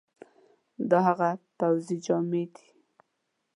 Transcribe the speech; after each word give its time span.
دا 0.89 0.99
هغه 1.07 1.29
پوځي 1.59 1.97
جامي 2.05 2.43
دي، 2.53 2.67